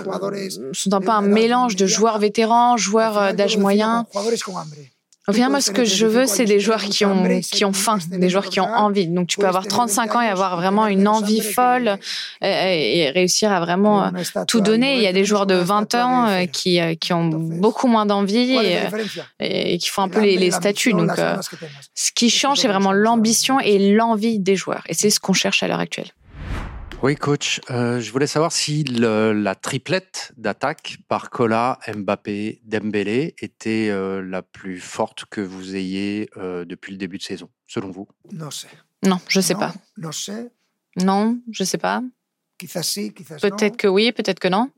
sont 0.73 0.93
un 0.93 1.01
peu 1.01 1.11
un 1.11 1.23
mélange 1.23 1.77
de 1.77 1.87
joueurs 1.87 2.19
vétérans, 2.19 2.77
joueurs 2.77 3.19
euh, 3.19 3.33
d'âge 3.33 3.57
moyen. 3.57 4.07
Au 5.29 5.33
final, 5.33 5.51
moi, 5.51 5.61
ce 5.61 5.73
que 5.73 5.85
je 5.85 6.07
veux, 6.07 6.27
c'est 6.27 6.45
des 6.45 6.61
joueurs 6.61 6.85
qui 6.85 7.05
ont, 7.05 7.41
qui 7.41 7.65
ont 7.65 7.73
faim, 7.73 7.99
des 8.09 8.29
joueurs 8.29 8.47
qui 8.49 8.61
ont 8.61 8.73
envie. 8.73 9.09
Donc, 9.09 9.27
tu 9.27 9.39
peux 9.39 9.47
avoir 9.47 9.67
35 9.67 10.15
ans 10.15 10.21
et 10.21 10.29
avoir 10.29 10.57
vraiment 10.57 10.87
une 10.87 11.09
envie 11.09 11.41
folle 11.41 11.99
et, 12.43 13.11
réussir 13.11 13.51
à 13.51 13.59
vraiment 13.59 14.13
tout 14.47 14.61
donner. 14.61 14.97
Il 14.97 15.03
y 15.03 15.07
a 15.09 15.13
des 15.13 15.25
joueurs 15.25 15.47
de 15.47 15.55
20 15.55 15.95
ans 15.97 16.29
euh, 16.29 16.47
qui, 16.47 16.81
euh, 16.81 16.95
qui 16.95 17.13
ont 17.13 17.25
beaucoup 17.25 17.89
moins 17.89 18.07
d'envie 18.07 18.57
et, 19.41 19.79
qui 19.79 19.89
font 19.89 20.03
un 20.03 20.09
peu 20.09 20.21
les, 20.21 20.37
les 20.37 20.53
statuts. 20.53 20.93
Donc, 20.93 21.19
euh, 21.19 21.37
ce 21.95 22.13
qui 22.13 22.31
change, 22.31 22.59
c'est 22.59 22.69
vraiment 22.69 22.93
l'ambition 22.93 23.59
et 23.59 23.95
l'envie 23.95 24.39
des 24.39 24.55
joueurs. 24.55 24.85
Et 24.89 24.95
c'est 24.95 25.11
ce 25.11 25.19
qu'on 25.19 25.33
cherche 25.33 25.63
à 25.65 25.69
l'heure 25.69 25.81
actuelle. 25.81 26.13
Oui, 27.03 27.15
coach, 27.15 27.61
euh, 27.71 28.01
je 28.01 28.11
voulais 28.11 28.27
savoir 28.27 28.53
si 28.53 28.83
la 28.85 29.55
triplette 29.55 30.33
d'attaque 30.37 30.99
par 31.09 31.31
Cola, 31.31 31.79
Mbappé, 31.95 32.63
Dembélé 32.65 33.35
était 33.41 33.89
euh, 33.91 34.23
la 34.23 34.43
plus 34.43 34.81
forte 34.81 35.27
que 35.27 35.41
vous 35.41 35.77
ayez 35.77 36.31
euh, 36.37 36.65
depuis 36.65 36.93
le 36.93 36.99
début 36.99 37.19
de 37.19 37.23
saison, 37.23 37.49
selon 37.67 37.91
vous? 37.91 38.09
Non, 39.05 39.21
je 39.29 39.39
ne 39.39 39.43
sais 39.43 39.55
pas. 39.55 39.75
Non, 40.97 41.39
je 41.53 41.63
ne 41.63 41.67
sais 41.67 41.79
pas. 41.79 42.03
Peut-être 43.51 43.77
que 43.77 43.87
oui, 43.87 44.11
peut-être 44.13 44.41
que 44.41 44.49
non. 44.49 44.71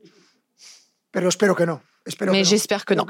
Mais 2.31 2.43
j'espère 2.43 2.85
que 2.85 2.93
non. 2.93 3.05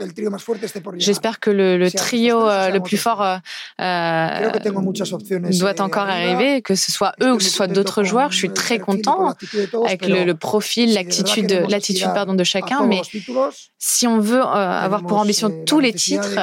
J'espère 0.98 1.40
que 1.40 1.50
le, 1.50 1.90
trio 1.92 2.48
euh, 2.48 2.70
le 2.70 2.80
plus 2.80 2.98
fort 2.98 3.22
euh, 3.22 3.38
euh, 3.82 4.52
doit 5.60 5.82
encore 5.82 6.08
arriver, 6.08 6.62
que 6.62 6.76
ce 6.76 6.92
soit 6.92 7.14
eux 7.22 7.34
ou 7.34 7.38
que 7.38 7.44
ce 7.44 7.50
soit 7.50 7.68
d'autres 7.68 8.04
joueurs. 8.04 8.32
Je 8.32 8.38
suis 8.38 8.54
très 8.54 8.80
content 8.80 9.34
avec 9.86 10.08
le, 10.08 10.34
profil, 10.34 10.94
l'attitude, 10.94 11.66
l'attitude 11.70 12.08
pardon 12.14 12.34
de 12.34 12.44
chacun. 12.44 12.86
Mais 12.86 13.02
si 13.78 14.08
on 14.08 14.20
veut 14.20 14.42
avoir 14.42 15.04
pour 15.04 15.18
ambition 15.18 15.64
tous 15.66 15.80
les 15.80 15.94
titres, 15.94 16.38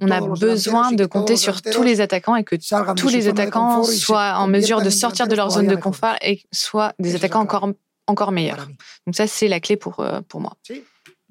on 0.00 0.10
a 0.10 0.20
besoin 0.20 0.92
de 0.92 1.06
compter 1.06 1.36
sur 1.36 1.62
tous 1.62 1.82
les 1.82 2.00
attaquants 2.00 2.36
et 2.36 2.44
que 2.44 2.56
tous 2.94 3.08
les 3.08 3.28
attaquants 3.28 3.84
soient 3.84 4.34
en 4.36 4.46
mesure 4.46 4.82
de 4.82 4.90
sortir 4.90 5.28
de 5.28 5.34
leur 5.34 5.50
zone 5.50 5.66
de 5.66 5.76
confort 5.76 6.16
et 6.22 6.42
soient 6.52 6.92
des 6.98 7.14
attaquants 7.14 7.40
encore 7.40 7.68
encore 8.06 8.32
meilleurs. 8.32 8.68
Donc 9.06 9.16
ça, 9.16 9.26
c'est 9.26 9.48
la 9.48 9.60
clé 9.60 9.76
pour, 9.76 10.04
pour 10.28 10.40
moi. 10.40 10.56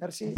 Merci. 0.04 0.36